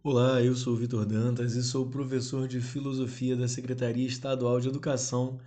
[0.00, 5.40] Olá, eu sou Vitor Dantas e sou professor de Filosofia da Secretaria Estadual de Educação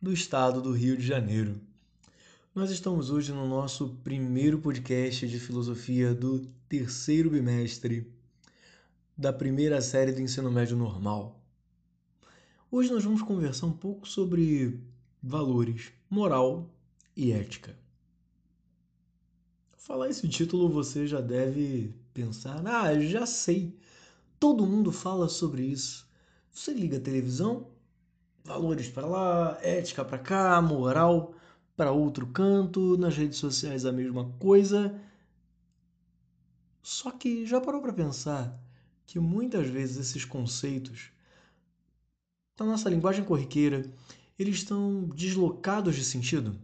[0.00, 1.60] do Estado do Rio de Janeiro.
[2.54, 8.08] Nós estamos hoje no nosso primeiro podcast de filosofia do terceiro bimestre
[9.18, 11.42] da primeira série do ensino médio normal.
[12.70, 14.80] Hoje nós vamos conversar um pouco sobre
[15.20, 16.70] valores, moral
[17.16, 17.76] e ética.
[19.76, 23.76] Falar esse título você já deve pensar, ah, já sei
[24.38, 26.06] Todo mundo fala sobre isso.
[26.52, 27.70] Você liga a televisão,
[28.44, 31.34] valores para lá, ética para cá, moral
[31.76, 34.98] para outro canto, nas redes sociais a mesma coisa.
[36.82, 38.58] Só que já parou para pensar
[39.04, 41.10] que muitas vezes esses conceitos,
[42.58, 43.84] na nossa linguagem corriqueira,
[44.38, 46.58] eles estão deslocados de sentido?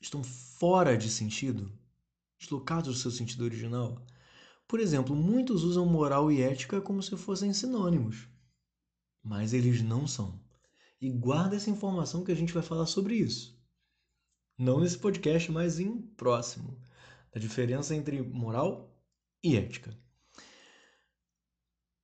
[0.00, 1.70] Estão fora de sentido?
[2.38, 4.02] Deslocados do seu sentido original?
[4.68, 8.28] Por exemplo, muitos usam moral e ética como se fossem sinônimos,
[9.22, 10.40] mas eles não são.
[11.00, 13.56] E guarda essa informação que a gente vai falar sobre isso.
[14.58, 16.80] Não nesse podcast, mas em próximo.
[17.32, 18.98] A diferença entre moral
[19.42, 19.96] e ética.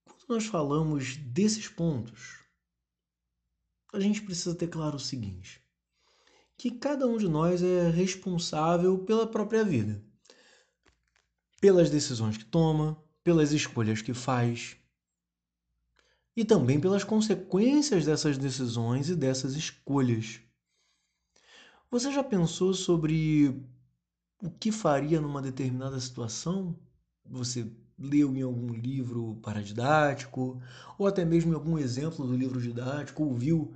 [0.04, 2.38] Quando nós falamos desses pontos,
[3.92, 5.60] a gente precisa ter claro o seguinte:
[6.56, 10.04] que cada um de nós é responsável pela própria vida
[11.62, 14.76] pelas decisões que toma, pelas escolhas que faz
[16.36, 20.40] e também pelas consequências dessas decisões e dessas escolhas.
[21.88, 23.64] Você já pensou sobre
[24.42, 26.76] o que faria numa determinada situação?
[27.24, 30.60] Você leu em algum livro paradidático,
[30.98, 33.72] ou até mesmo em algum exemplo do livro didático, ou viu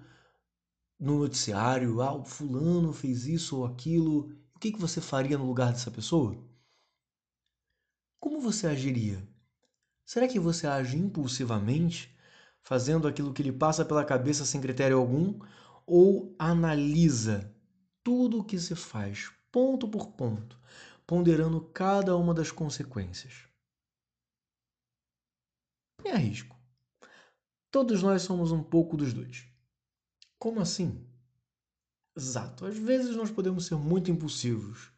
[0.99, 5.47] no noticiário, ah, o fulano fez isso ou aquilo, o que, que você faria no
[5.47, 6.37] lugar dessa pessoa?
[8.27, 9.25] Como você agiria?
[10.05, 12.13] Será que você age impulsivamente,
[12.61, 15.39] fazendo aquilo que lhe passa pela cabeça sem critério algum,
[15.87, 17.55] ou analisa
[18.03, 20.61] tudo o que se faz, ponto por ponto,
[21.07, 23.45] ponderando cada uma das consequências?
[26.03, 26.57] Me arrisco.
[27.71, 29.47] Todos nós somos um pouco dos dois.
[30.37, 31.09] Como assim?
[32.17, 34.96] Exato, às vezes nós podemos ser muito impulsivos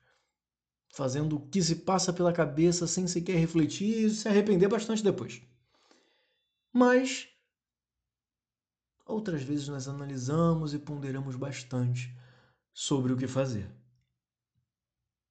[0.88, 5.40] fazendo o que se passa pela cabeça sem sequer refletir e se arrepender bastante depois.
[6.72, 7.28] Mas
[9.06, 12.14] outras vezes nós analisamos e ponderamos bastante
[12.72, 13.70] sobre o que fazer.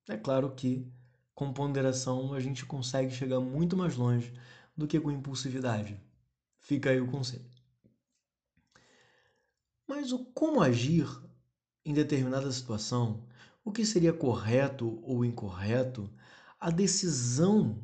[0.07, 0.89] É claro que
[1.35, 4.33] com ponderação a gente consegue chegar muito mais longe
[4.75, 5.99] do que com impulsividade.
[6.59, 7.45] Fica aí o conselho.
[9.85, 11.07] Mas o como agir
[11.85, 13.26] em determinada situação
[13.67, 16.09] o que seria correto ou incorreto,
[16.57, 17.77] a decisão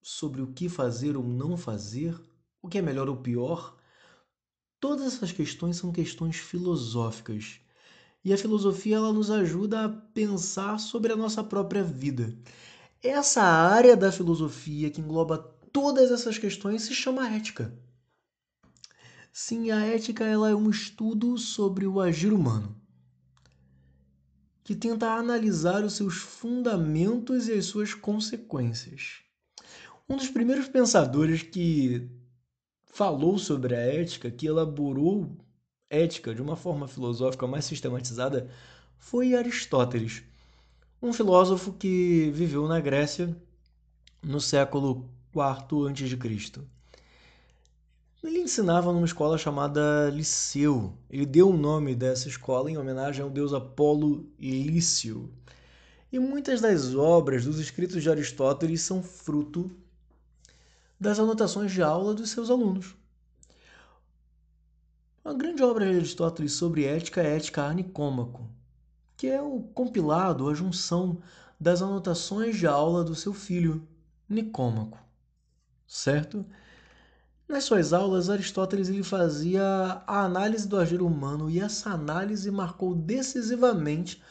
[0.00, 2.16] sobre o que fazer ou não fazer,
[2.62, 3.76] o que é melhor ou pior,
[4.78, 7.58] todas essas questões são questões filosóficas.
[8.24, 12.32] E a filosofia ela nos ajuda a pensar sobre a nossa própria vida.
[13.02, 15.38] Essa área da filosofia que engloba
[15.72, 17.76] todas essas questões se chama ética.
[19.32, 22.80] Sim, a ética ela é um estudo sobre o agir humano
[24.68, 29.22] que tenta analisar os seus fundamentos e as suas consequências.
[30.06, 32.06] Um dos primeiros pensadores que
[32.84, 35.34] falou sobre a ética, que elaborou
[35.88, 38.50] ética de uma forma filosófica mais sistematizada,
[38.98, 40.22] foi Aristóteles,
[41.00, 43.34] um filósofo que viveu na Grécia
[44.22, 46.60] no século IV a.C.
[48.22, 50.92] Ele ensinava numa escola chamada Liceu.
[51.08, 55.32] Ele deu o nome dessa escola em homenagem ao deus Apolo Lício.
[56.10, 59.70] E muitas das obras dos escritos de Aristóteles são fruto
[60.98, 62.96] das anotações de aula dos seus alunos.
[65.24, 68.48] A grande obra de Aristóteles sobre ética é Ética a Nicômaco,
[69.16, 71.18] que é o compilado, a junção
[71.60, 73.86] das anotações de aula do seu filho,
[74.28, 74.98] Nicômaco.
[75.86, 76.44] Certo?
[77.48, 79.64] Nas suas aulas, Aristóteles ele fazia
[80.06, 84.22] a análise do agir humano e essa análise marcou decisivamente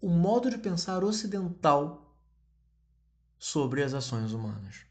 [0.00, 2.16] o modo de pensar ocidental
[3.36, 4.86] sobre as ações humanas.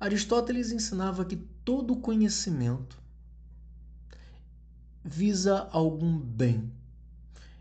[0.00, 2.98] Aristóteles ensinava que todo conhecimento
[5.04, 6.72] visa algum bem,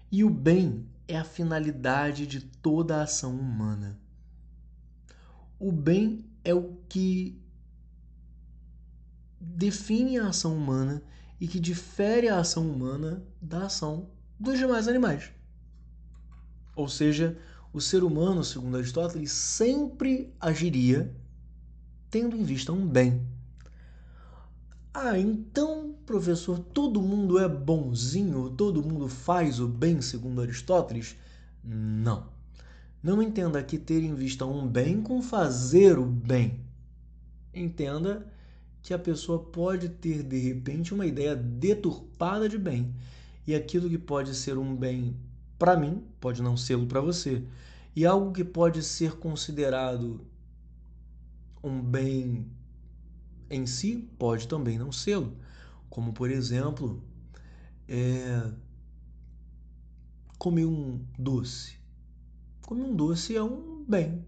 [0.09, 3.99] e o bem é a finalidade de toda a ação humana.
[5.59, 7.41] O bem é o que
[9.39, 11.01] define a ação humana
[11.39, 15.31] e que difere a ação humana da ação dos demais animais.
[16.75, 17.38] Ou seja,
[17.74, 21.16] o ser humano, segundo Aristóteles, sempre agiria
[22.10, 23.22] tendo em vista um bem.
[24.94, 28.50] Ah, então, professor, todo mundo é bonzinho?
[28.50, 31.16] Todo mundo faz o bem, segundo Aristóteles?
[31.63, 32.30] Não.
[33.04, 36.62] Não entenda aqui ter em vista um bem com fazer o bem.
[37.54, 38.25] Entenda
[38.88, 42.95] que a pessoa pode ter de repente uma ideia deturpada de bem.
[43.45, 45.13] E aquilo que pode ser um bem
[45.60, 47.44] para mim, pode não ser para você.
[47.94, 50.25] E algo que pode ser considerado
[51.62, 52.50] um bem
[53.50, 55.22] em si, pode também não ser.
[55.90, 57.04] Como, por exemplo,
[57.90, 58.50] é...
[60.38, 61.75] comer um doce.
[62.62, 64.25] Comer um doce é um bem,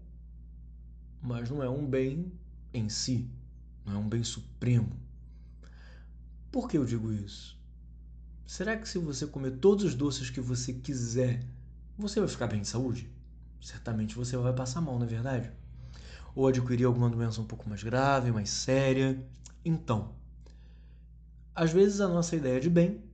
[1.22, 2.30] mas não é um bem
[2.74, 3.26] em si
[3.90, 4.90] não é um bem supremo.
[6.50, 7.58] Por que eu digo isso?
[8.46, 11.44] Será que se você comer todos os doces que você quiser,
[11.96, 13.08] você vai ficar bem de saúde?
[13.60, 15.52] Certamente você vai passar mal, não é verdade?
[16.34, 19.24] Ou adquirir alguma doença um pouco mais grave, mais séria.
[19.64, 20.14] Então,
[21.54, 23.04] às vezes a nossa ideia de bem,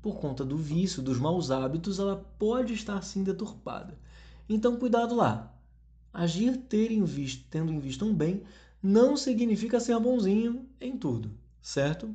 [0.00, 3.98] por conta do vício, dos maus hábitos, ela pode estar sim deturpada.
[4.48, 5.54] Então, cuidado lá.
[6.12, 8.42] Agir ter em vista, tendo em vista um bem
[8.82, 11.30] não significa ser bonzinho em tudo,
[11.62, 12.12] certo?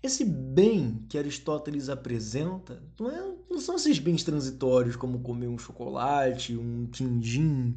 [0.00, 5.58] Esse bem que Aristóteles apresenta não, é, não são esses bens transitórios como comer um
[5.58, 7.76] chocolate, um quindim,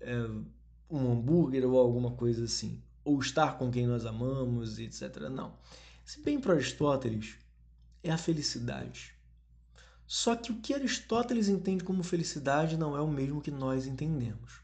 [0.00, 0.30] é,
[0.88, 5.28] um hambúrguer ou alguma coisa assim, ou estar com quem nós amamos, etc.
[5.30, 5.52] Não.
[6.06, 7.36] Esse bem para Aristóteles
[8.02, 9.14] é a felicidade.
[10.06, 14.62] Só que o que Aristóteles entende como felicidade não é o mesmo que nós entendemos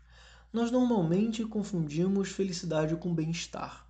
[0.53, 3.87] nós normalmente confundimos felicidade com bem-estar.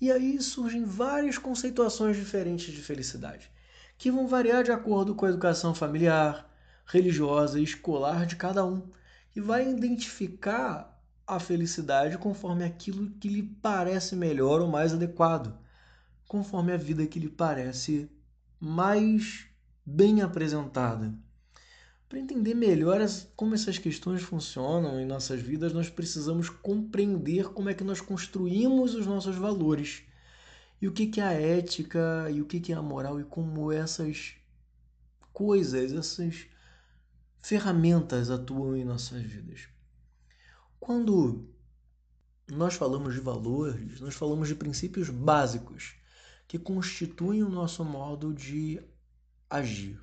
[0.00, 3.50] E aí surgem várias conceituações diferentes de felicidade,
[3.96, 6.50] que vão variar de acordo com a educação familiar,
[6.84, 8.82] religiosa e escolar de cada um,
[9.34, 10.94] e vai identificar
[11.26, 15.56] a felicidade conforme aquilo que lhe parece melhor ou mais adequado,
[16.28, 18.10] conforme a vida que lhe parece
[18.60, 19.46] mais
[19.86, 21.14] bem apresentada.
[22.14, 23.00] Para entender melhor
[23.34, 28.94] como essas questões funcionam em nossas vidas, nós precisamos compreender como é que nós construímos
[28.94, 30.04] os nossos valores
[30.80, 34.36] e o que, é a ética e o que é a moral e como essas
[35.32, 36.46] coisas, essas
[37.42, 39.66] ferramentas atuam em nossas vidas.
[40.78, 41.52] Quando
[42.48, 45.96] nós falamos de valores, nós falamos de princípios básicos
[46.46, 48.80] que constituem o nosso modo de
[49.50, 50.00] agir.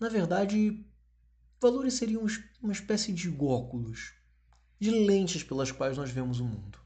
[0.00, 0.84] Na verdade,
[1.60, 2.24] Valores seriam
[2.62, 4.12] uma espécie de óculos,
[4.78, 6.78] de lentes pelas quais nós vemos o mundo.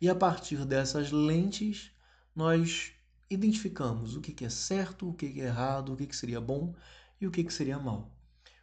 [0.00, 1.92] E a partir dessas lentes,
[2.34, 2.90] nós
[3.30, 6.74] identificamos o que é certo, o que é errado, o que seria bom
[7.20, 8.12] e o que seria mal.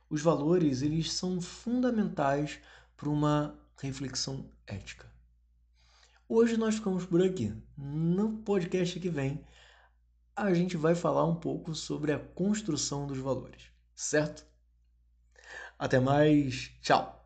[0.10, 2.60] Os valores, eles são fundamentais
[2.98, 5.10] para uma reflexão ética.
[6.28, 7.56] Hoje nós ficamos por aqui.
[7.78, 9.42] No podcast que vem,
[10.36, 14.46] a gente vai falar um pouco sobre a construção dos valores certo?
[15.80, 17.17] Até mais, tchau!